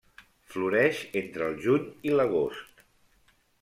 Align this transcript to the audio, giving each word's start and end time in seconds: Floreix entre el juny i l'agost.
Floreix 0.53 1.03
entre 1.23 1.51
el 1.51 1.61
juny 1.69 1.87
i 2.11 2.19
l'agost. 2.19 2.87